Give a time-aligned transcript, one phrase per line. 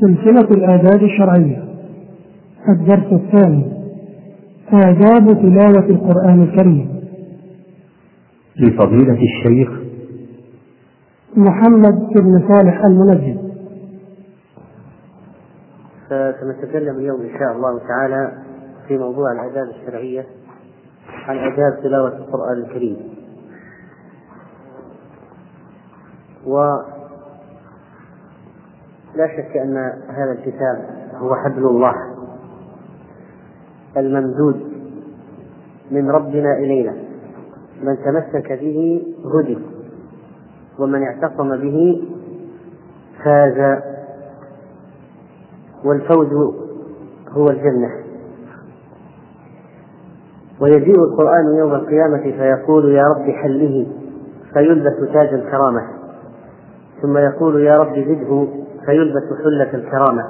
[0.00, 1.64] سلسلة الآداب الشرعية.
[2.68, 3.72] الدرس الثاني
[4.72, 7.02] آداب تلاوة القرآن الكريم.
[8.56, 9.70] لفضيلة الشيخ
[11.36, 13.52] محمد بن صالح المنجد.
[16.10, 18.32] فسنتكلم اليوم إن شاء الله تعالى
[18.88, 20.26] في موضوع الآداب الشرعية
[21.08, 22.96] عن آداب تلاوة القرآن الكريم.
[29.14, 29.76] ولا شك أن
[30.08, 30.84] هذا الكتاب
[31.14, 31.94] هو حبل الله
[33.96, 34.72] الممدود
[35.90, 36.94] من ربنا إلينا.
[37.82, 39.02] من تمسك به
[39.34, 39.58] هدي
[40.78, 42.02] ومن اعتصم به
[43.24, 43.82] فاز
[45.84, 46.54] والفوز
[47.30, 47.90] هو الجنة.
[50.60, 53.86] ويجيء القرآن يوم القيامة فيقول يا رب حله
[54.54, 55.88] فيلبس تاج الكرامة
[57.02, 58.46] ثم يقول يا رب زده
[58.86, 60.24] فيلبس حلة الكرامة.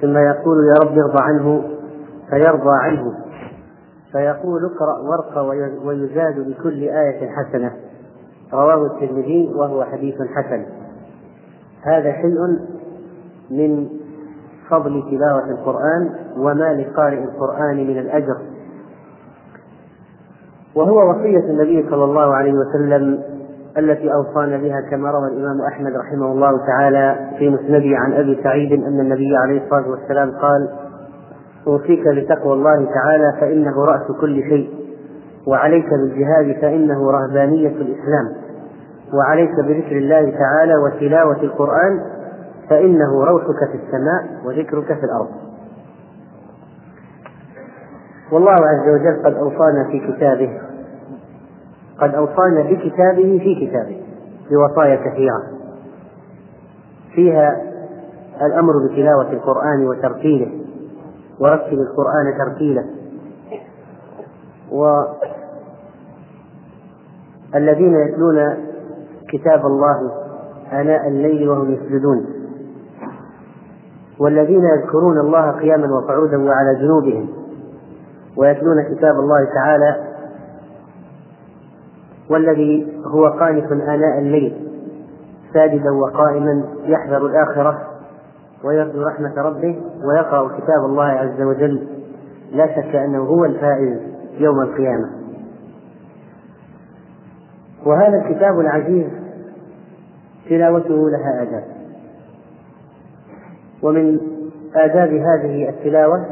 [0.00, 1.62] ثم يقول يا رب ارضى عنه
[2.30, 3.14] فيرضى عنه.
[4.12, 5.38] فيقول اقرأ وارق
[5.84, 7.72] ويزاد بكل آية حسنة.
[8.52, 10.66] رواه الترمذي وهو حديث حسن.
[11.82, 12.38] هذا شيء
[13.50, 13.88] من
[14.70, 18.36] فضل تلاوة القرآن وما لقارئ القرآن من الأجر.
[20.74, 23.35] وهو وصية النبي صلى الله عليه وسلم
[23.78, 28.72] التي أوصانا بها كما روى الإمام أحمد رحمه الله تعالى في مسنده عن أبي سعيد
[28.72, 30.68] أن النبي عليه الصلاة والسلام قال
[31.66, 34.70] أوصيك بتقوى الله تعالى فإنه رأس كل شيء
[35.46, 38.26] وعليك بالجهاد فإنه رهبانية الإسلام
[39.14, 42.00] وعليك بذكر الله تعالى وتلاوة القرآن
[42.70, 45.28] فإنه روحك في السماء وذكرك في الأرض.
[48.32, 50.60] والله عز وجل قد أوصانا في كتابه
[52.00, 54.02] قد أوصانا بكتابه في كتابه
[54.50, 55.42] بوصايا كثيرة.
[57.14, 57.62] فيها
[58.46, 60.50] الأمر بتلاوة القرآن وترتيله
[61.40, 62.84] ورتل القرآن ترتيلا
[67.52, 68.56] والذين يتلون
[69.32, 70.12] كتاب الله
[70.72, 72.26] آناء الليل وهم يسجدون.
[74.20, 77.28] والذين يذكرون الله قياما وقعودا وعلى جنوبهم
[78.36, 80.05] ويتلون كتاب الله تعالى
[82.30, 84.66] والذي هو قانت آناء الليل
[85.54, 87.88] ساجدا وقائما يحذر الآخرة
[88.64, 91.88] ويرجو رحمة ربه ويقرأ كتاب الله عز وجل
[92.52, 93.98] لا شك أنه هو الفائز
[94.38, 95.10] يوم القيامة.
[97.86, 99.06] وهذا الكتاب العزيز
[100.48, 101.64] تلاوته لها آداب.
[103.82, 104.20] ومن
[104.74, 106.26] آداب هذه التلاوة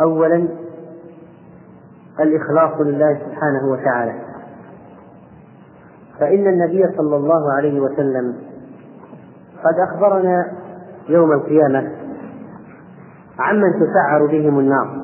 [0.00, 0.48] أولا
[2.20, 4.12] الإخلاص لله سبحانه وتعالى.
[6.20, 8.34] فإن النبي صلى الله عليه وسلم
[9.64, 10.52] قد أخبرنا
[11.08, 11.92] يوم القيامة
[13.38, 15.02] عمن تسعر بهم النار.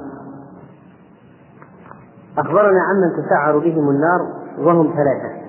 [2.39, 4.21] أخبرنا عمن تسعر بهم النار
[4.59, 5.43] وهم ثلاثة.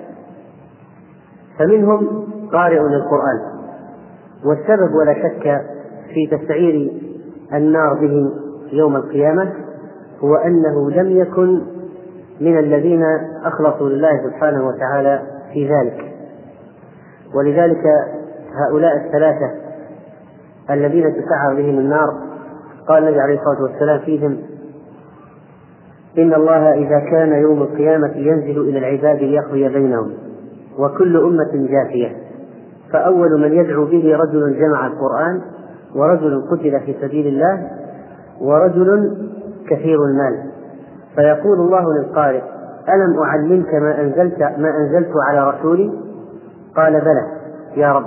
[1.59, 3.39] فمنهم قارئ للقرآن
[4.45, 5.61] والسبب ولا شك
[6.13, 6.91] في تسعير
[7.53, 8.31] النار بهم
[8.71, 9.53] يوم القيامة
[10.23, 11.61] هو أنه لم يكن
[12.41, 13.03] من الذين
[13.43, 15.21] أخلصوا لله سبحانه وتعالى
[15.53, 16.13] في ذلك.
[17.35, 17.83] ولذلك
[18.53, 19.51] هؤلاء الثلاثة
[20.69, 22.19] الذين تسعر بهم النار
[22.87, 24.37] قال النبي عليه الصلاة والسلام فيهم
[26.17, 30.13] إن الله إذا كان يوم القيامة ينزل إلى العباد ليقضي بينهم
[30.79, 32.15] وكل أمة جاثية.
[32.93, 35.41] فأول من يدعو به رجل جمع القرآن
[35.95, 37.69] ورجل قتل في سبيل الله
[38.41, 39.17] ورجل
[39.69, 40.51] كثير المال.
[41.15, 42.41] فيقول الله للقارئ
[42.89, 45.91] ألم أعلمك ما أنزلت ما أنزلت على رسولي؟
[46.75, 47.27] قال بلى
[47.75, 48.05] يا رب.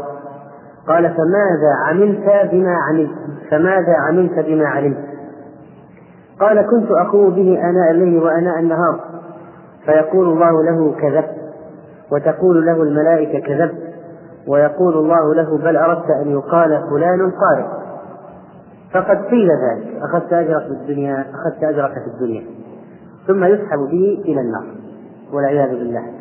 [0.88, 3.10] قال فماذا عملت بما عملت؟
[3.50, 5.04] فماذا عملت بما علمت؟
[6.40, 9.00] قال كنت أقوم به آناء الليل وآناء النهار.
[9.86, 11.36] فيقول الله له كذبت
[12.12, 13.82] وتقول له الملائكة كذبت
[14.48, 17.85] ويقول الله له بل أردت أن يقال فلان قارئ.
[18.96, 20.02] فقد قيل ذلك.
[20.02, 22.44] أخذت أجرك في الدنيا أخذت أجرك في الدنيا.
[23.26, 24.66] ثم يسحب به إلى النار.
[25.32, 26.12] والعياذ بالله.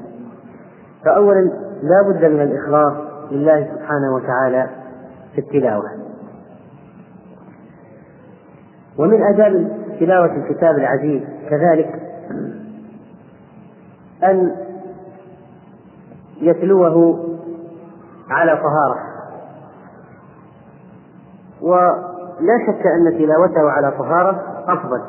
[1.06, 1.42] فأولا
[1.84, 2.94] لا بد من الإخلاص
[3.32, 4.70] لله سبحانه وتعالى
[5.36, 5.90] في التلاوة.
[8.98, 12.02] ومن آداب تلاوة الكتاب العزيز كذلك
[14.24, 14.56] أن
[16.42, 17.26] يتلوه
[18.30, 19.00] على طهارة.
[22.40, 25.02] ولا شك أن تلاوته على طهارة أفضل.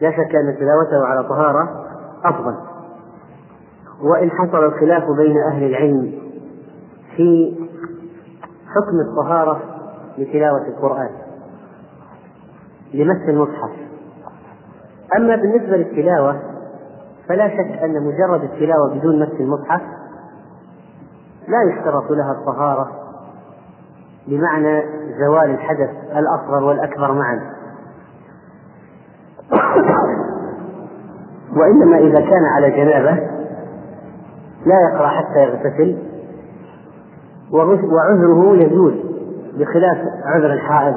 [0.00, 1.84] لا شك أن تلاوته على طهارة
[2.24, 2.54] أفضل.
[4.02, 6.12] وإن حصل الخلاف بين أهل العلم
[7.16, 7.56] في
[8.66, 9.60] حكم الطهارة
[10.18, 11.10] لتلاوة القرآن.
[12.94, 13.70] لمس المصحف.
[15.16, 16.40] أما بالنسبة للتلاوة
[17.28, 19.80] فلا شك أن مجرد التلاوة بدون مس المصحف
[21.48, 23.07] لا يشترط لها الطهارة
[24.28, 24.82] بمعنى
[25.18, 27.40] زوال الحدث الأصغر والأكبر معا.
[31.56, 33.10] وإنما إذا كان على جنابة
[34.66, 35.98] لا يقرأ حتى يغتسل
[37.52, 38.94] وعذره يزول
[39.58, 40.96] بخلاف عذر الحائض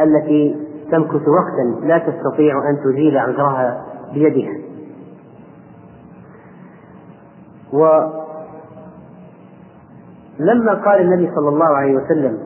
[0.00, 0.56] التي
[0.90, 3.84] تمكث وقتا لا تستطيع أن تزيل عذرها
[4.14, 4.58] بيدها.
[10.40, 12.38] ولما قال النبي صلى الله عليه وسلم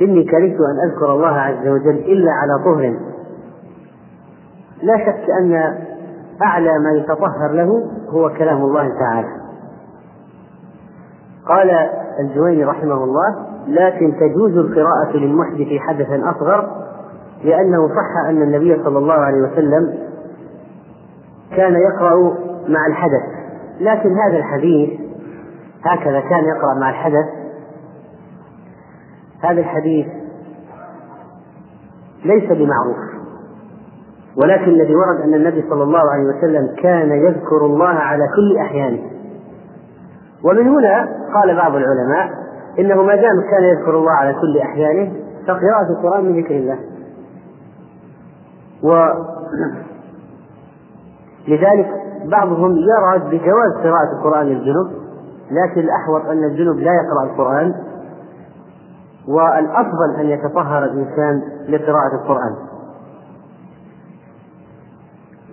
[0.00, 2.96] إني كرهت أن أذكر الله عز وجل إلا على طهر.
[4.82, 5.74] لا شك أن
[6.42, 9.28] أعلى ما يتطهر له هو كلام الله تعالى.
[11.46, 11.70] قال
[12.20, 13.36] الجويني رحمه الله
[13.68, 16.70] لكن تجوز القراءة للمحدث حدثا أصغر
[17.44, 19.94] لأنه صح أن النبي صلى الله عليه وسلم
[21.56, 22.34] كان يقرأ
[22.68, 23.22] مع الحدث.
[23.80, 25.03] لكن هذا الحديث
[25.84, 27.26] هكذا كان يقرأ مع الحدث.
[29.42, 30.06] هذا الحديث
[32.24, 32.96] ليس بمعروف
[34.42, 39.02] ولكن الذي ورد أن النبي صلى الله عليه وسلم كان يذكر الله على كل أحيانه.
[40.44, 42.30] ومن هنا قال بعض العلماء
[42.78, 45.12] إنه ما دام كان يذكر الله على كل أحيانه
[45.46, 46.78] فقراءة القرآن من ذكر الله.
[51.48, 51.90] ولذلك
[52.24, 55.04] بعضهم يرى بجواز قراءة القرآن للجنوب
[55.54, 57.74] لكن الأحوط أن الجنوب لا يقرأ القرآن
[59.28, 62.54] والأفضل أن يتطهر الإنسان لقراءة القرآن.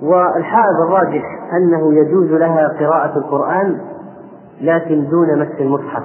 [0.01, 3.81] والحائض الراجح أنه يجوز لها قراءة القرآن
[4.62, 6.03] لكن دون مس المصحف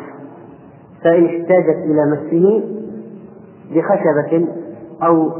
[1.05, 2.65] فإن احتاجت إلى مسه
[3.71, 4.49] بخشبة
[5.03, 5.31] أو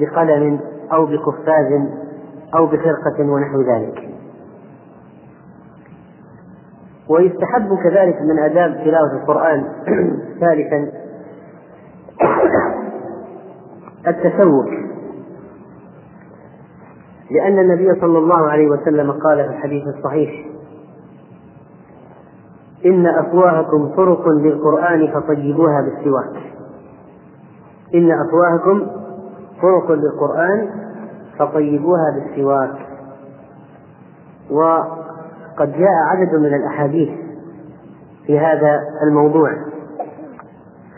[0.00, 0.60] بقلم
[0.92, 1.88] أو بقفاز
[2.54, 4.15] أو بخرقة ونحو ذلك.
[7.08, 9.64] ويستحب كذلك من آداب تلاوة القرآن
[10.40, 10.92] ثالثا
[14.06, 14.68] التسوك
[17.30, 20.46] لأن النبي صلى الله عليه وسلم قال في الحديث الصحيح
[22.86, 26.42] إن أفواهكم طرق للقرآن فطيبوها بالسواك.
[27.94, 28.86] إن أفواهكم
[29.62, 30.68] طرق للقرآن
[31.38, 32.86] فطيبوها بالسواك.
[35.56, 37.08] وقد جاء عدد من الأحاديث
[38.26, 39.50] في هذا الموضوع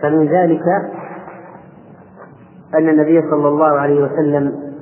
[0.03, 0.63] فمن ذلك
[2.75, 4.73] أن النبي صلى الله عليه وسلم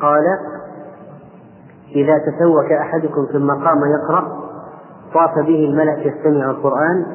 [0.00, 0.22] قال
[1.94, 4.44] إذا تسوك أحدكم ثم قام يقرأ
[5.14, 7.06] طاف به الملك يستمع القرآن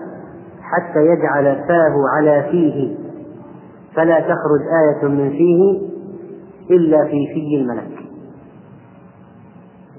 [0.61, 2.97] حتى يجعل فاه على فيه
[3.95, 5.89] فلا تخرج آية من فيه
[6.75, 7.99] إلا في في الملك.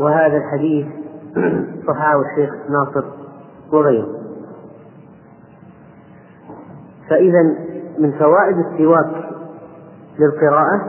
[0.01, 1.00] وهذا الحديث
[1.87, 3.05] صححه الشيخ ناصر
[3.73, 4.09] وغيره
[7.11, 7.43] فإذا
[7.99, 9.31] من فوائد السواك
[10.19, 10.81] للقراءة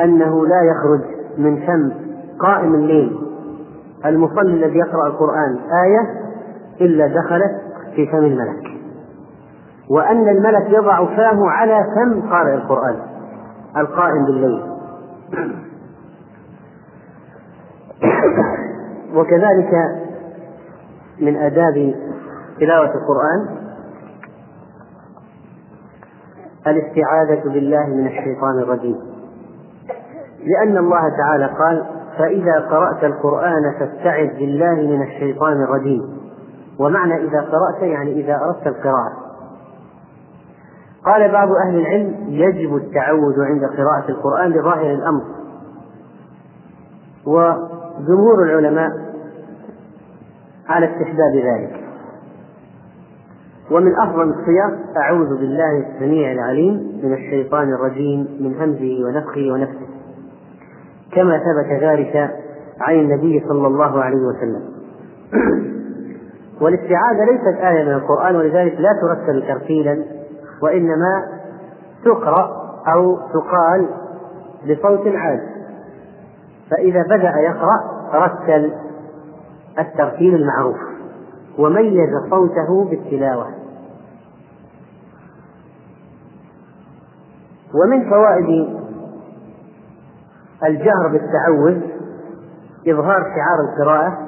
[0.00, 1.00] أنه لا يخرج
[1.38, 1.92] من فم
[2.38, 3.18] قائم الليل
[4.06, 6.20] المصلي الذي يقرأ القرآن آية
[6.80, 7.62] إلا دخلت
[7.94, 8.66] في فم الملك.
[9.90, 12.96] وأن الملك يضع فاه على فم قارئ القرآن
[13.76, 14.62] القائم بالليل.
[19.14, 19.72] وكذلك
[21.20, 21.94] من آداب
[22.60, 23.64] تلاوة القرآن
[26.66, 28.96] الاستعاذة بالله من الشيطان الرجيم.
[30.44, 31.86] لأن الله تعالى قال
[32.18, 36.02] فإذا قرأت القرآن فاستعذ بالله من الشيطان الرجيم.
[36.78, 39.12] ومعنى إذا قرأت يعني إذا أردت القراءة.
[41.04, 45.22] قال بعض أهل العلم يجب التعوذ عند قراءة القرآن لظاهر الأمر.
[47.26, 49.03] وجمهور العلماء
[50.68, 51.80] على استحباب ذلك.
[53.70, 59.88] ومن أفضل الصيغ أعوذ بالله السميع العليم من الشيطان الرجيم من همزه ونفخه ونفسه.
[61.12, 62.30] كما ثبت ذلك
[62.80, 64.62] عن النبي صلى الله عليه وسلم.
[66.60, 70.04] والاستعاذة ليست آية من القرآن ولذلك لا ترتل ترتيلا
[70.62, 71.22] وإنما
[72.04, 73.88] تقرأ أو تقال
[74.64, 75.48] بصوت عالي
[76.70, 77.80] فإذا بدأ يقرأ
[78.14, 78.72] رتل.
[79.78, 80.76] الترتيل المعروف
[81.58, 83.46] وميز صوته بالتلاوة.
[87.74, 88.78] ومن فوائد
[90.64, 91.80] الجهر بالتعوذ
[92.88, 94.18] إظهار شعار القراءة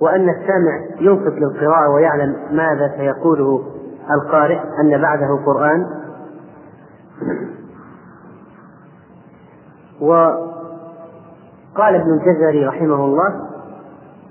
[0.00, 3.64] وأن السامع ينصت للقراءة ويعلم ماذا سيقوله
[4.10, 5.86] القارئ أن بعده قرآن.
[10.00, 13.53] وقال ابن الجزري رحمه الله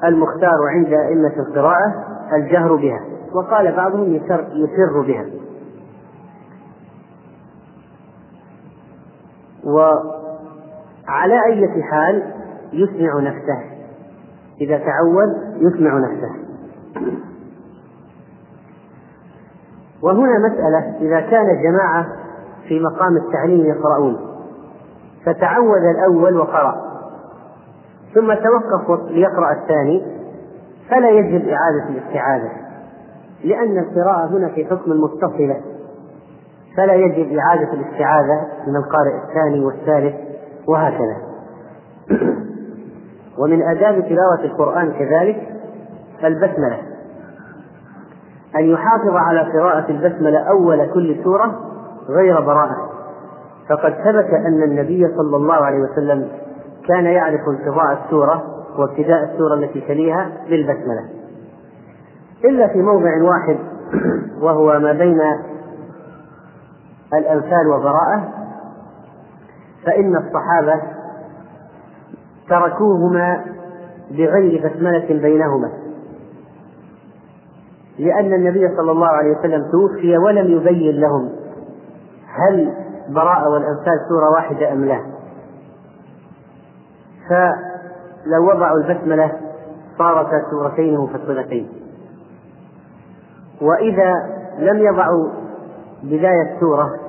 [0.03, 3.00] المختار عند أئمة القراءة الجهر بها
[3.33, 5.25] وقال بعضهم يسر, يسر بها.
[9.63, 12.23] وعلى أي حال
[12.73, 13.59] يسمع نفسه
[14.62, 16.31] إذا تعود يسمع نفسه.
[20.01, 22.05] وهنا مسألة إذا كان الجماعة
[22.67, 24.17] في مقام التعليم يقرؤون
[25.25, 26.92] فتعود الأول وقرأ.
[28.13, 30.05] ثم توقف ليقرأ الثاني
[30.89, 32.51] فلا يجب إعادة الاستعاذة
[33.43, 35.62] لأن القراءة هنا في حكم المتصلة
[36.77, 40.15] فلا يجب إعادة الاستعاذة من القارئ الثاني والثالث
[40.67, 41.17] وهكذا.
[43.39, 45.50] ومن آداب تلاوة القرآن كذلك
[46.24, 46.77] البسملة.
[48.55, 51.60] أن يحافظ على قراءة البسملة أول كل سورة
[52.10, 52.89] غير براءة.
[53.70, 56.29] فقد ثبت أن النبي صلى الله عليه وسلم
[56.87, 58.43] كان يعرف انقضاء السورة
[58.77, 61.09] وابتداء السورة التي تليها بالبسملة.
[62.45, 63.57] إلا في موضع واحد
[64.43, 65.21] وهو ما بين
[67.13, 68.29] الأنفال وبراءة
[69.85, 70.81] فإن الصحابة
[72.49, 73.45] تركوهما
[74.11, 75.69] بغير بسملة بينهما.
[77.99, 81.29] لأن النبي صلى الله عليه وسلم توفي ولم يبين لهم
[82.27, 82.73] هل
[83.09, 85.12] براءة والأنفال سورة واحدة أم لا.
[87.29, 89.31] فلو وضعوا البسملة
[89.97, 91.69] صارتا سورتين مفصلتين.
[93.61, 94.13] وإذا
[94.59, 95.29] لم يضعوا
[96.03, 96.99] بداية سورة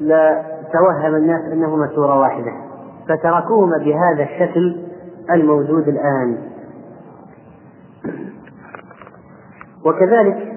[0.00, 2.52] لتوهم الناس أنهما سورة واحدة
[3.08, 4.82] فتركوهما بهذا الشكل
[5.30, 6.38] الموجود الآن.
[9.84, 10.52] وكذلك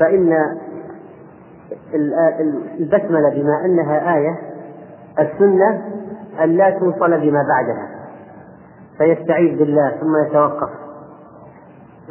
[0.00, 0.32] فإن
[2.80, 4.51] البسملة بما أنها آية
[5.18, 5.82] السنة
[6.44, 7.88] أن لا توصل بما بعدها
[8.98, 10.68] فيستعيذ بالله ثم يتوقف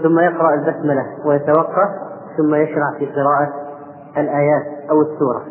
[0.03, 1.89] ثم يقرأ البسملة ويتوقف
[2.38, 3.53] ثم يشرع في قراءة
[4.17, 5.46] الآيات أو السورة.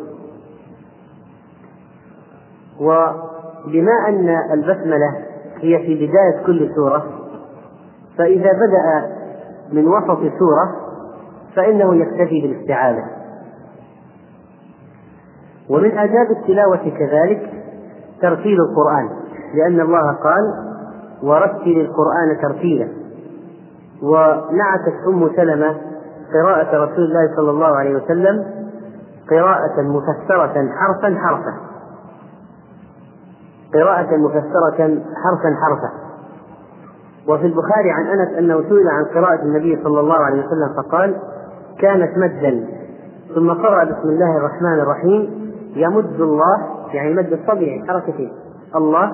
[2.79, 5.15] وبما أن البسملة
[5.57, 7.05] هي في بداية كل سورة
[8.17, 9.15] فإذا بدأ
[9.71, 10.75] من وسط سورة
[11.55, 13.20] فإنه يكتفي بالاستعاذة.
[15.69, 17.63] ومن آداب التلاوة كذلك
[18.21, 19.09] ترتيل القرآن
[19.53, 20.53] لأن الله قال
[21.23, 22.87] ورتل القرآن ترتيلا
[24.03, 25.75] ونعتت أم سلمة
[26.33, 28.45] قراءة رسول الله صلى الله عليه وسلم
[29.29, 31.53] قراءة مفسرة حرفا حرفا.
[33.73, 34.77] قراءة مفسرة
[35.23, 35.91] حرفا حرفا.
[37.27, 41.15] وفي البخاري عن أنس أنه سئل عن قراءة النبي صلى الله عليه وسلم فقال
[41.79, 42.67] كانت مدا
[43.35, 45.40] ثم قرأ بسم الله الرحمن الرحيم
[45.75, 46.57] يمد الله
[46.93, 48.31] يعني مد الطبيعي حركتين
[48.75, 49.11] الله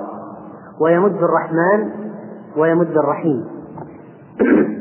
[0.80, 1.90] ويمد الرحمن
[2.58, 3.46] ويمد الرحيم.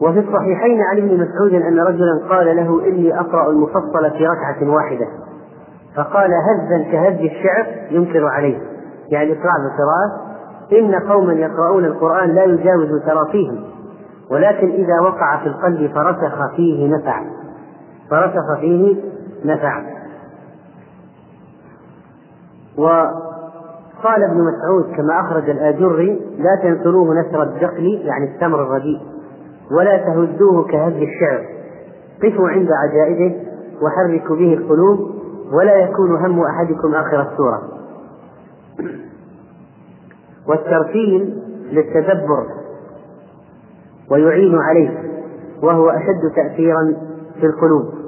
[0.00, 5.06] وفي الصحيحين عن ابن مسعود أن رجلا قال له إني أقرأ المفصل في ركعة واحدة.
[5.96, 8.58] فقال هزا كهز الشعر ينكر عليه.
[9.08, 10.32] يعني اسراع بالقراءه
[10.72, 13.64] إن قوما يقرؤون القرآن لا يجاوز تراقيهم
[14.30, 17.22] ولكن إذا وقع في القلب فرسخ فيه نفع.
[18.10, 18.96] فرسخ فيه
[19.44, 19.82] نفع.
[22.78, 29.00] وقال ابن مسعود كما أخرج الآجري لا تنثروه نثر الدقل يعني التمر الرديء
[29.70, 31.46] ولا تهدوه كهز الشعر.
[32.22, 33.36] قفوا عند عجائبه
[33.82, 35.10] وحركوا به القلوب
[35.52, 37.62] ولا يكون هم أحدكم آخر السورة.
[40.48, 42.46] والترتيل للتدبر
[44.10, 45.02] ويعين عليه
[45.62, 46.94] وهو أشد تأثيرا
[47.40, 48.01] في القلوب.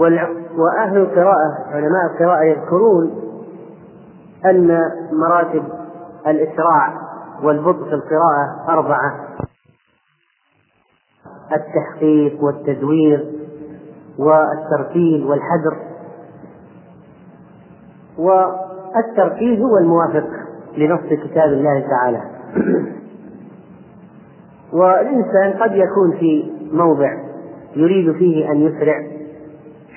[0.00, 3.10] وأهل القراءة علماء القراءة يذكرون
[4.46, 4.78] أن
[5.12, 5.64] مراتب
[6.26, 6.92] الإسراع
[7.42, 9.28] والبطء في القراءة أربعة.
[11.52, 13.32] التحقيق والتدوير
[14.18, 15.76] والترتيل والحذر.
[18.18, 20.28] والترتيل هو الموافق
[20.76, 22.22] لنص كتاب الله تعالى.
[24.72, 27.10] والإنسان قد يكون في موضع
[27.76, 29.19] يريد فيه أن يسرع.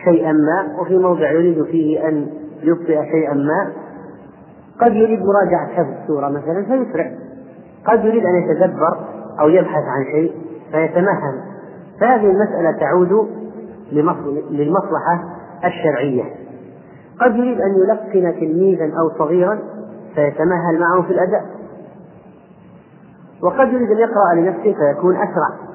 [0.04, 2.28] شيئا ما وفي موضع يريد فيه أن
[2.64, 3.72] يبطئ شيئا ما.
[4.82, 7.12] قد يريد مراجعة حفظ السورة مثلا فيسرع.
[7.88, 8.98] قد يريد أن يتدبر
[9.40, 10.32] أو يبحث عن شيء
[10.72, 11.42] فيتمهل
[12.00, 13.30] فهذه المسألة تعود
[14.52, 15.24] للمصلحة
[15.66, 16.24] الشرعية.
[17.22, 19.60] قد يريد أن يلقن تلميذا أو صغيرا
[20.16, 21.46] فيتمهل معه في الأداء.
[23.44, 25.73] وقد يريد أن يقرأ لنفسه فيكون أسرع.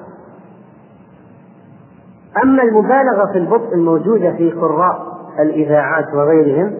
[2.43, 6.73] أما المبالغة في البطء الموجودة في قراء الإذاعات وغيرهم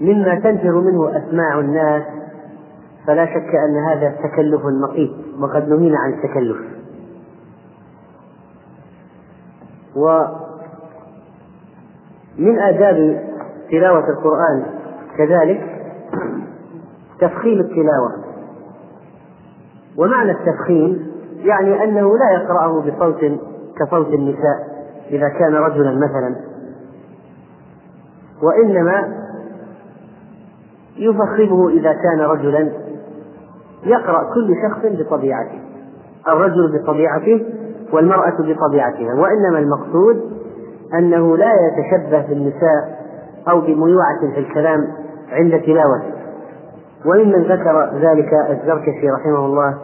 [0.00, 2.02] مما تنفر منه أسماع الناس
[3.06, 6.56] فلا شك أن هذا تكلف مقيت وقد نهينا عن التكلف.
[12.38, 13.24] ومن آداب
[13.70, 14.64] تلاوة القرآن
[15.16, 15.60] كذلك
[17.20, 18.24] تفخيم التلاوة.
[19.96, 23.24] ومعنى التفخيم يعني أنه لا يقرأه بصوت
[23.78, 24.78] كصوت النساء
[25.10, 26.36] إذا كان رجلا مثلا.
[28.42, 29.08] وإنما
[30.96, 32.72] يفخمه إذا كان رجلا
[33.84, 35.60] يقرأ كل شخص بطبيعته
[36.28, 37.46] الرجل بطبيعته
[37.92, 39.14] والمرأة بطبيعتها.
[39.14, 40.32] وإنما المقصود
[40.94, 42.98] أنه لا يتشبه بالنساء
[43.48, 44.88] أو بميوعة في الكلام
[45.32, 46.18] عند تلاوته.
[47.06, 49.78] وممن ذكر ذلك الزركشي رحمه الله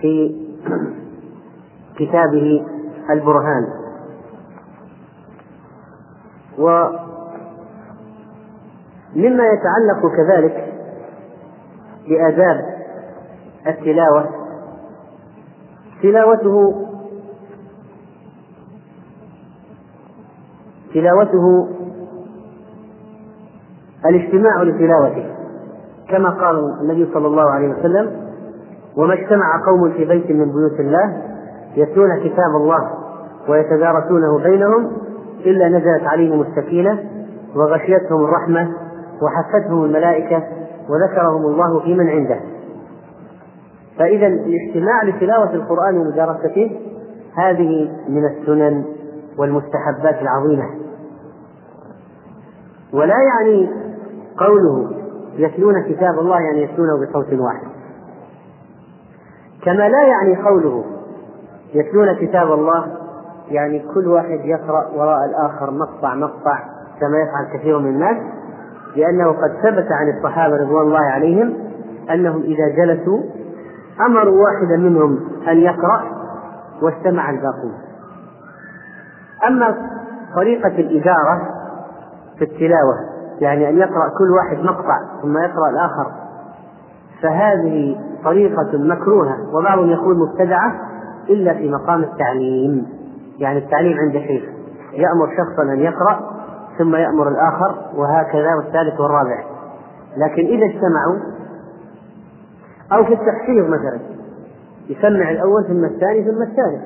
[0.00, 0.34] في
[1.98, 2.66] كتابه
[3.12, 3.66] البرهان.
[6.58, 7.04] ومما
[9.46, 10.74] يتعلق كذلك
[12.08, 12.60] بآداب
[13.66, 14.28] التلاوة
[16.02, 16.86] تلاوته
[20.94, 21.68] تلاوته
[24.06, 25.34] الاجتماع لتلاوته
[26.08, 28.30] كما قال النبي صلى الله عليه وسلم
[28.96, 31.22] وما اجتمع قوم في بيت من بيوت الله
[31.76, 32.99] يتلون كتاب الله
[33.50, 34.92] ويتدارسونه بينهم
[35.46, 36.98] إلا نزلت عليهم السكينة
[37.56, 38.72] وغشيتهم الرحمة
[39.22, 40.42] وحفتهم الملائكة
[40.88, 42.40] وذكرهم الله في من عنده.
[43.98, 46.80] فإذا الاجتماع لتلاوة القرآن ومدارسته
[47.34, 48.84] هذه من السنن
[49.38, 50.70] والمستحبات العظيمة.
[52.92, 53.70] ولا يعني
[54.38, 54.90] قوله
[55.36, 57.66] يتلون كتاب الله يعني يتلونه بصوت واحد.
[59.64, 60.84] كما لا يعني قوله
[61.74, 63.00] يتلون كتاب الله
[63.50, 66.58] يعني كل واحد يقرأ وراء الآخر مقطع مقطع
[67.00, 68.16] كما يفعل كثير من الناس
[68.96, 71.54] لأنه قد ثبت عن الصحابة رضوان الله عليهم
[72.10, 73.20] أنهم إذا جلسوا
[74.06, 76.02] أمروا واحدا منهم أن يقرأ
[76.82, 77.72] واستمع الباقون.
[79.48, 79.76] أما
[80.34, 81.48] طريقة الإدارة
[82.38, 82.96] في التلاوة
[83.40, 86.12] يعني أن يقرأ كل واحد مقطع ثم يقرأ الآخر
[87.22, 90.72] فهذه طريقة مكروهة وبعضهم يقول مبتدعة
[91.30, 92.99] إلا في مقام التعليم.
[93.40, 94.42] يعني التعليم عند شيخ
[94.92, 96.20] يأمر شخصا أن يقرأ
[96.78, 99.44] ثم يأمر الآخر وهكذا والثالث والرابع.
[100.16, 101.16] لكن إذا اجتمعوا
[102.92, 104.00] أو في التحفيظ مثلا
[104.88, 106.82] يسمع الأول ثم الثاني ثم الثالث.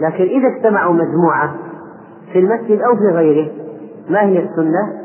[0.00, 1.54] لكن إذا اجتمعوا مجموعة
[2.32, 3.50] في المسجد أو في غيره
[4.08, 5.00] ما هي السنة؟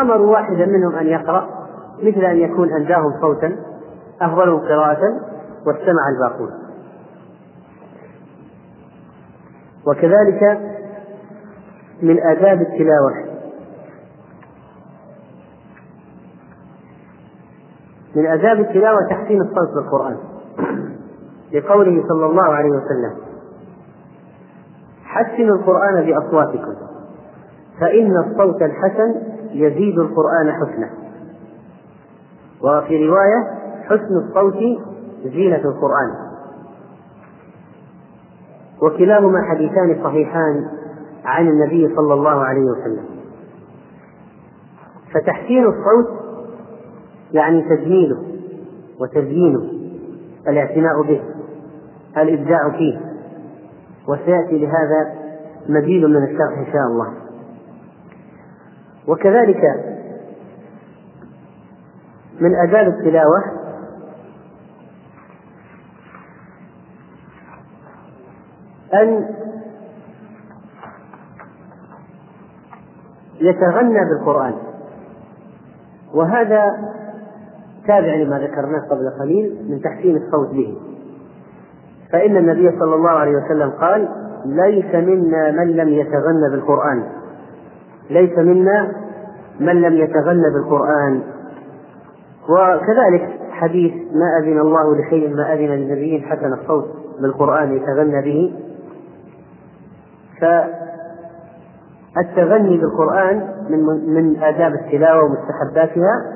[0.00, 1.48] أمروا واحدا منهم أن يقرأ
[2.02, 3.56] مثل أن يكون أنداهم صوتا
[4.20, 5.00] أفضلهم قراءة
[5.66, 6.63] واستمع الباقون.
[9.86, 10.60] وكذلك
[12.02, 13.24] من آداب التلاوة.
[18.16, 20.16] من آداب التلاوة تحسين الصوت بالقرآن
[21.52, 23.14] لقوله صلى الله عليه وسلم
[25.04, 26.74] حسنوا القرآن بأصواتكم
[27.80, 29.14] فإن الصوت الحسن
[29.50, 30.90] يزيد القرآن حسنا
[32.62, 33.50] وفي رواية
[33.84, 34.58] حسن الصوت
[35.24, 36.23] زينة القرآن.
[38.82, 40.68] وكلاهما حديثان صحيحان
[41.24, 43.04] عن النبي صلى الله عليه وسلم.
[45.14, 46.24] فتحسين الصوت
[47.32, 48.22] يعني تجميله
[49.00, 49.70] وتزيينه
[50.48, 51.20] الاعتناء به
[52.16, 53.00] الإبداع فيه.
[54.08, 55.14] وسيأتي لهذا
[55.68, 57.12] مزيد من الشرح إن شاء الله.
[59.08, 59.62] وكذلك
[62.40, 63.63] من آداب التلاوة
[69.02, 69.28] أن
[73.40, 74.54] يتغنى بالقرآن.
[76.14, 76.64] وهذا
[77.86, 80.78] تابع لما ذكرناه قبل قليل من تحسين الصوت به.
[82.12, 84.08] فإن النبي صلى الله عليه وسلم قال
[84.46, 87.02] ليس منا من لم يتغنى بالقرآن.
[88.10, 88.92] ليس منا
[89.60, 91.22] من لم يتغنى بالقرآن.
[92.48, 96.88] وكذلك حديث ما أذن الله لشيء ما أذن للنبي حسن الصوت
[97.20, 98.63] بالقرآن يتغنى به.
[102.14, 106.34] فالتغني بالقرآن من من آداب التلاوة ومستحباتها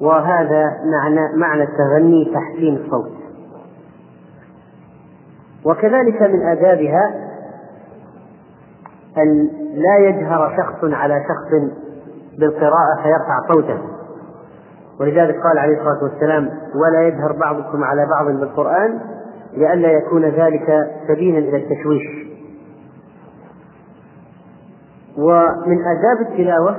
[0.00, 3.12] وهذا معنى معنى التغني تحسين الصوت.
[5.64, 7.14] وكذلك من آدابها
[9.18, 11.50] أن لا يجهر شخص على شخص
[12.38, 13.78] بالقراءة فيرفع صوته.
[15.00, 19.00] ولذلك قال عليه الصلاة والسلام ولا يجهر بعضكم على بعض بالقرآن
[19.56, 22.21] لئلا يكون ذلك سبيلا إلى التشويش.
[25.18, 26.76] ومن آداب التلاوة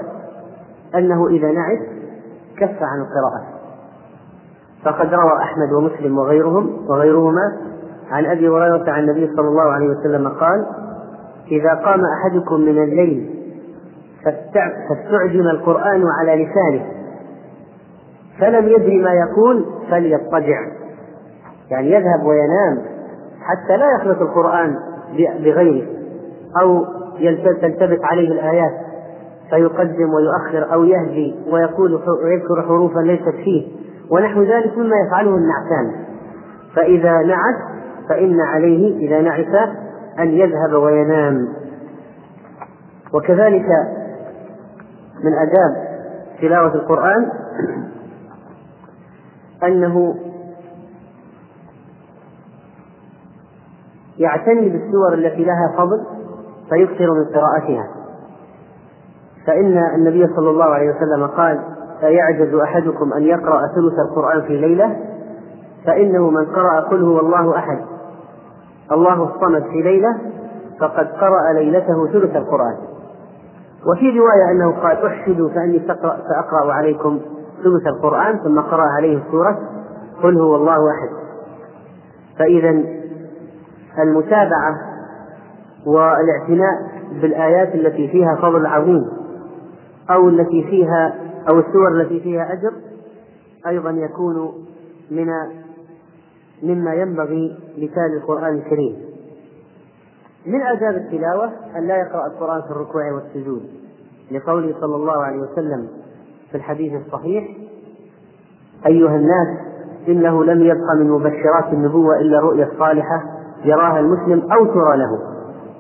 [0.96, 1.80] أنه إذا نعس
[2.58, 3.54] كف عن القراءة.
[4.86, 7.58] فقد روى أحمد ومسلم وغيرهم وغيرهما
[8.12, 10.66] عن أبي هريرة عن النبي صلى الله عليه وسلم قال
[11.52, 13.30] إذا قام أحدكم من الليل
[14.26, 16.86] فاستعجم القرآن على لسانه
[18.40, 20.60] فلم يدري ما يقول فليضطجع.
[21.70, 22.82] يعني يذهب وينام
[23.42, 24.76] حتى لا يخلط القرآن
[25.18, 25.88] بغيره
[26.62, 26.86] أو
[27.62, 28.72] تلتبس عليه الآيات
[29.50, 33.68] فيقدم ويؤخر أو يهدي ويقول ويذكر حروفا ليست فيه
[34.10, 36.06] ونحو ذلك مما يفعله النعسان.
[36.76, 37.56] فإذا نعس
[38.10, 39.70] فإن عليه إذا نعس
[40.20, 41.48] أن يذهب وينام.
[43.14, 43.66] وكذلك
[45.24, 45.94] من آداب
[46.42, 47.30] تلاوة القرآن
[49.68, 50.16] أنه
[54.18, 56.06] يعتني بالسور التي لها فضل
[56.70, 57.88] فيكثر من قراءتها.
[59.48, 61.60] فإن النبي صلى الله عليه وسلم قال
[62.04, 64.98] أيعجز أحدكم أن يقرأ ثلث القرآن في ليلة؟
[65.86, 67.80] فإنه من قرأ قل هو الله أحد.
[68.92, 70.18] الله الصمد في ليلة
[70.80, 72.76] فقد قرأ ليلته ثلث القرآن.
[73.92, 75.82] وفي رواية أنه قال أحشدوا فأني
[76.30, 77.20] سأقرأ عليكم
[77.64, 79.60] ثلث القرآن ثم قرأ عليه سورة
[80.24, 81.10] قل هو الله أحد.
[82.40, 82.84] فإذا
[84.00, 84.93] المتابعة
[85.86, 86.92] والاعتناء
[87.22, 89.06] بالآيات التي فيها فضل عظيم
[90.10, 91.16] أو التي فيها
[91.50, 92.74] أو السور التي فيها أجر
[93.68, 94.54] أيضا يكون
[95.12, 95.28] من
[96.64, 98.96] مما ينبغي لتالي القرآن الكريم.
[100.46, 103.62] من آداب التلاوة أن لا يقرأ القرآن في الركوع والسجود
[104.32, 105.88] لقوله صلى الله عليه وسلم
[106.52, 107.58] في الحديث الصحيح
[108.86, 109.48] أيها الناس
[110.08, 113.24] إنه لم يبق من مبشرات النبوة إلا رؤيا صالحة
[113.66, 115.20] يراها المسلم أو ترى له.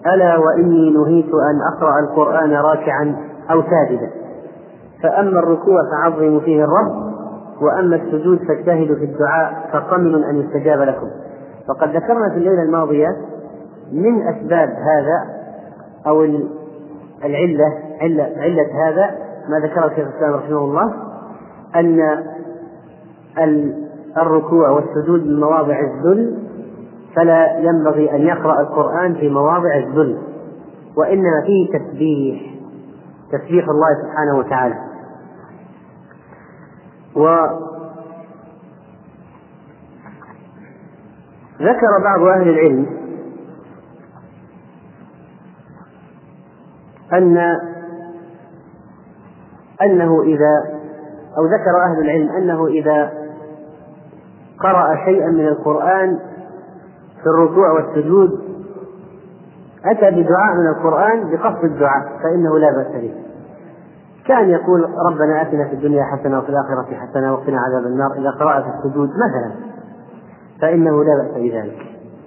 [0.07, 3.15] ألا وإني نهيت أن أقرأ القرآن راكعا
[3.51, 4.09] أو ساجدا.
[5.03, 7.13] فأما الركوع فعظموا فيه الرب
[7.61, 11.07] وأما السجود فاجتهدوا في الدعاء فقمن أن يستجاب لكم.
[11.67, 13.07] فقد ذكرنا في الليلة الماضية
[13.91, 15.43] من أسباب هذا
[16.07, 16.23] أو
[17.25, 19.11] العلة علة, علة هذا
[19.49, 20.93] ما ذكره الشيخ الإسلام رحمه الله
[21.75, 23.73] أن
[24.17, 26.37] الركوع والسجود من مواضع الذل
[27.15, 30.17] فلا ينبغي أن يقرأ القرآن في مواضع الذل
[30.97, 32.53] وإنما فيه تسبيح
[33.31, 34.75] تسبيح الله سبحانه وتعالى.
[37.15, 37.59] وذكر
[42.03, 42.85] بعض أهل العلم
[47.13, 47.37] أن
[49.81, 50.63] أنه إذا
[51.37, 53.11] أو ذكر أهل العلم أنه إذا
[54.59, 56.19] قرأ شيئا من القرآن
[57.23, 58.29] في الركوع والسجود
[59.85, 63.13] أتى بدعاء من القرآن بقصد الدعاء فإنه لا بأس به.
[64.27, 68.61] كان يقول ربنا آتنا في الدنيا حسنة وفي الآخرة حسنة وقنا عذاب النار إذا قرأ
[68.61, 69.51] في السجود مثلا
[70.61, 71.77] فإنه لا بأس بذلك.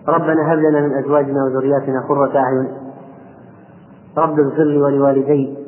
[0.09, 2.69] ربنا هب لنا من أزواجنا وذرياتنا قرة أعين.
[4.19, 5.59] رب اغفر لي ولوالدي.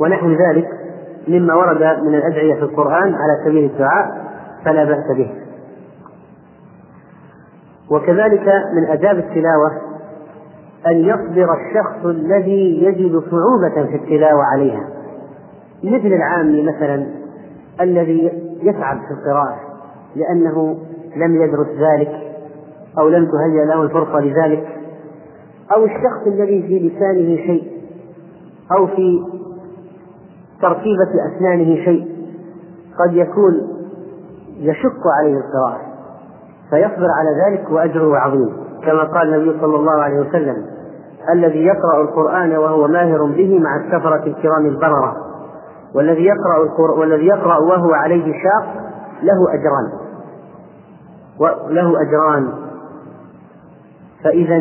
[0.00, 0.68] ونحو ذلك
[1.28, 4.26] مما ورد من الأدعية في القرآن على سبيل الدعاء
[4.64, 5.45] فلا بأس به.
[7.90, 9.70] وكذلك من آداب التلاوة
[10.86, 14.88] أن يصبر الشخص الذي يجد صعوبة في التلاوة عليها.
[15.84, 17.06] مثل العامي مثلا
[17.80, 19.58] الذي يتعب في القراءة
[20.16, 20.78] لأنه
[21.16, 22.12] لم يدرس ذلك
[22.98, 24.68] أو لم تهيأ له الفرصة لذلك.
[25.76, 27.72] أو الشخص الذي في لسانه شيء
[28.78, 29.20] أو في
[30.62, 32.16] تركيبة أسنانه شيء
[32.98, 33.68] قد يكون
[34.58, 35.95] يشق عليه القراءة.
[36.70, 38.56] فيصبر على ذلك وأجره عظيم.
[38.82, 40.66] كما قال النبي صلى الله عليه وسلم
[41.32, 45.16] الذي يقرأ القرآن وهو ماهر به مع السفرة الكرام البررة.
[45.94, 48.66] والذي يقرأ القرآن والذي يقرأ وهو عليه شاق
[49.22, 49.92] له أجران.
[51.40, 52.48] وله أجران.
[54.24, 54.58] فإذا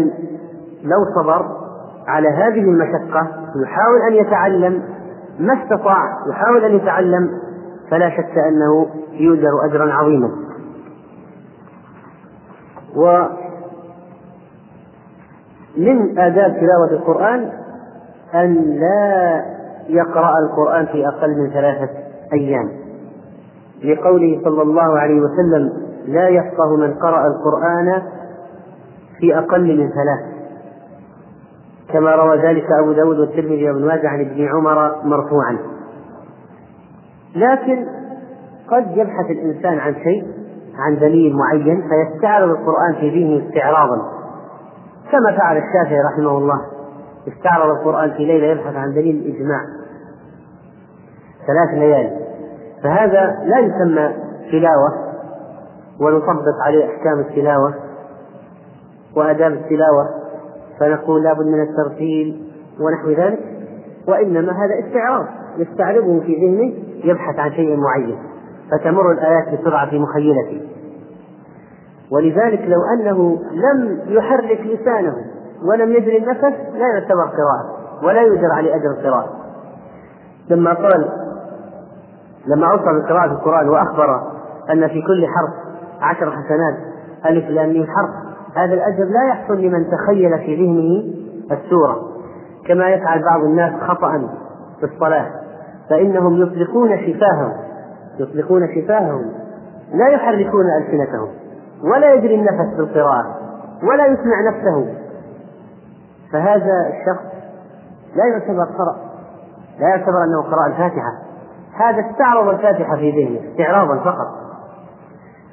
[0.84, 1.46] لو صبر
[2.08, 3.28] على هذه المشقة
[3.63, 4.84] يحاول أن يتعلم
[5.39, 5.98] ما استطاع
[6.30, 7.30] يحاول أن يتعلم
[7.91, 10.30] فلا شك أنه يؤجر أجرا عظيما.
[12.95, 13.29] ومن
[16.19, 17.49] آداب تلاوة القرآن
[18.34, 19.45] أن لا
[19.88, 21.89] يقرأ القرآن في أقل من ثلاثة
[22.34, 22.69] أيام.
[23.84, 25.69] لقوله صلى الله عليه وسلم
[26.08, 28.01] لا يفقه من قرأ القرآن
[29.19, 30.36] في أقل من ثلاث.
[31.93, 35.58] كما روى ذلك أبو داود والترمذي وابن ماجه عن ابن عمر مرفوعا.
[37.36, 37.86] لكن
[38.67, 40.44] قد يبحث الإنسان عن شيء
[40.80, 43.98] عن دليل معين فيستعرض القرآن في ذهنه استعراضا.
[45.12, 46.62] كما فعل الشافعي رحمه الله
[47.28, 49.62] استعرض القرآن في ليلة يبحث عن دليل الإجماع.
[51.48, 52.26] ثلاث ليالي
[52.84, 54.14] فهذا لا يسمى
[54.52, 55.06] تلاوة
[56.00, 57.74] ونطبق عليه أحكام التلاوة
[59.16, 60.10] وآداب التلاوة
[60.80, 63.40] فنقول لابد من الترتيل ونحو ذلك
[64.08, 65.26] وإنما هذا استعراض
[65.58, 68.18] يستعرضه في ذهنه يبحث عن شيء معين.
[68.71, 70.62] فتمر الآيات بسرعة في مخيلته.
[72.12, 75.15] ولذلك لو أنه لم يحرك لسانه
[75.63, 79.30] ولم يجري النفس لا يعتبر قراءة ولا يؤجر عليه أجر القراءة.
[80.49, 81.10] لما قال
[82.47, 84.21] لما أوصى بقراءة القرآن وأخبر
[84.71, 85.54] أن في كل حرف
[86.01, 86.75] عشر حسنات
[87.25, 88.10] ألف لام حرف
[88.56, 91.13] هذا الأجر لا يحصل لمن تخيل في ذهنه
[91.51, 92.15] السورة.
[92.67, 94.30] كما يفعل بعض الناس خطأ
[94.80, 95.32] في الصلاة
[95.89, 97.54] فإنهم يطلقون شفاههم
[98.19, 99.32] يطلقون شفاههم
[99.93, 101.30] لا يحركون ألسنتهم
[101.84, 103.38] ولا يجري النفس بالقراءة
[103.84, 104.93] ولا يسمع نفسه.
[106.32, 107.25] فهذا الشخص
[108.15, 108.95] لا يعتبر قرأ
[109.80, 111.12] لا يعتبر أنه قرأ الفاتحة.
[111.73, 114.28] هذا استعرض الفاتحة في ذهنه استعراضا فقط.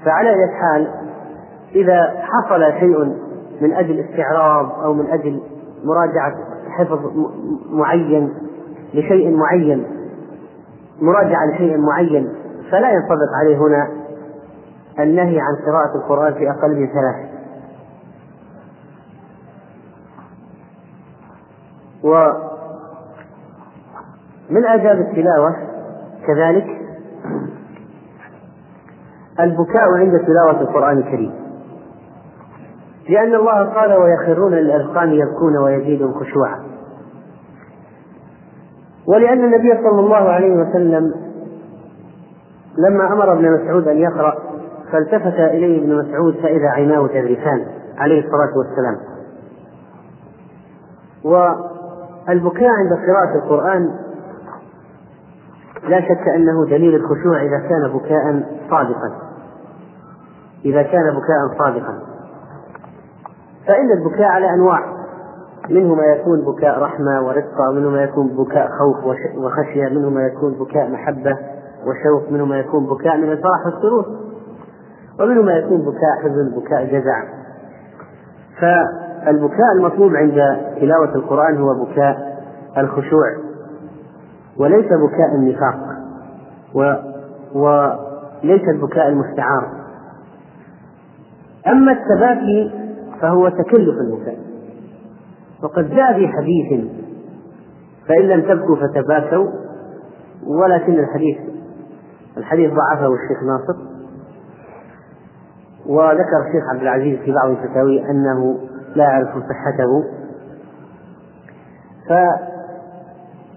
[0.05, 0.89] فعلى أي حال
[1.75, 2.99] إذا حصل شيء
[3.61, 5.41] من أجل استعراض أو من أجل
[5.85, 6.35] مراجعة
[6.69, 7.01] حفظ
[7.71, 8.35] معين
[8.95, 9.85] لشيء معين
[11.01, 12.29] مراجعة لشيء معين
[12.73, 13.89] فلا ينطبق عليه هنا
[14.99, 17.33] النهي عن قراءة القرآن في أقل من ثلاث.
[24.51, 25.57] ومن آداب التلاوة
[26.27, 26.67] كذلك
[29.41, 31.35] البكاء عند تلاوة القرآن الكريم.
[33.09, 36.63] لأن الله قال ويخرون للأذقان يبكون ويزيدهم خشوعا.
[39.07, 41.32] ولأن النبي صلى الله عليه وسلم
[42.79, 44.35] لما أمر ابن مسعود أن يقرأ
[44.93, 47.67] فالتفت إليه ابن مسعود فإذا عيناه تذرفان
[47.99, 48.97] عليه الصلاة والسلام.
[51.25, 53.91] والبكاء عند قراءة القرآن
[55.89, 59.13] لا شك أنه دليل الخشوع إذا كان بكاء صادقا.
[60.65, 61.99] إذا كان بكاء صادقا.
[63.67, 65.03] فإن البكاء على أنواع.
[65.71, 70.53] منه ما يكون بكاء رحمة ورقة ومنه ما يكون بكاء خوف وخشية منه ما يكون
[70.53, 71.39] بكاء محبة.
[71.83, 74.07] وشوق منه ما يكون بكاء من الفرح والسرور
[75.21, 77.25] ومنه ما يكون بكاء حزن بكاء جزع.
[78.61, 80.35] فالبكاء المطلوب عند
[80.81, 82.43] تلاوة القرآن هو بكاء
[82.79, 83.37] الخشوع
[84.57, 85.79] وليس بكاء النفاق
[86.75, 86.95] و
[87.55, 89.69] وليس البكاء المستعار.
[91.67, 92.71] أما التباكي
[93.21, 94.39] فهو تكلف البكاء.
[95.63, 96.85] وقد جاء في حديث
[98.09, 99.47] فإن لم تبكوا فتباكوا
[100.47, 101.52] ولكن الحديث
[102.37, 103.77] الحديث ضعفه الشيخ ناصر
[105.87, 108.59] وذكر الشيخ عبد العزيز في بعض الفتاوي أنه
[108.97, 110.05] لا يعرف صحته.
[112.09, 112.13] ف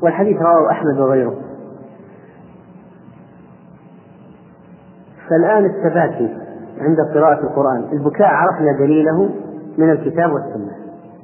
[0.01, 1.35] والحديث رواه أحمد وغيره.
[5.29, 6.37] فالآن التباكي
[6.81, 7.83] عند قراءة القرآن.
[7.93, 9.29] البكاء عرفنا دليله
[9.77, 10.75] من الكتاب والسنة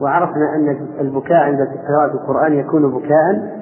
[0.02, 3.62] وعرفنا أن البكاء عند قراءة القرآن يكون بكاء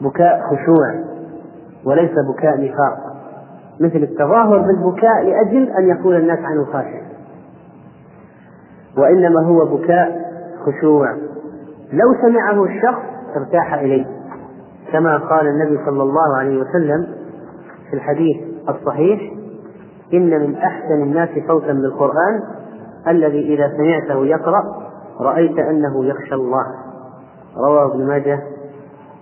[0.00, 1.17] بكاء خشوع.
[1.84, 3.18] وليس بكاء نفاق.
[3.80, 7.00] مثل التظاهر بالبكاء لأجل أن يقول الناس عنه خاشع
[8.98, 10.30] وإنما هو بكاء
[10.66, 11.12] خشوع.
[11.92, 13.02] لو سمعه الشخص
[13.36, 14.06] ارتاح إليه.
[14.92, 17.06] كما قال النبي صلى الله عليه وسلم
[17.90, 18.36] في الحديث
[18.68, 19.20] الصحيح
[20.14, 22.42] إن من أحسن الناس صوتا بالقرآن
[23.08, 24.62] الذي إذا سمعته يقرأ
[25.20, 26.64] رأيت أنه يخشى الله.
[27.56, 28.42] رواه ابن ماجه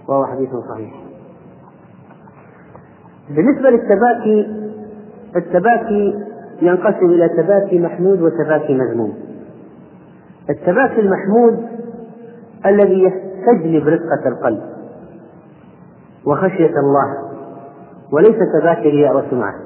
[0.08, 1.05] وهو حديث صحيح.
[3.30, 4.66] بالنسبة للتباكي
[5.36, 6.24] التباكي
[6.62, 9.14] ينقسم إلى تباكي محمود وتباكي مذموم.
[10.50, 11.66] التباكي المحمود
[12.66, 14.62] الذي يستجلب رقة القلب
[16.26, 17.16] وخشية الله
[18.12, 19.65] وليس تباكي رياء وسمعة.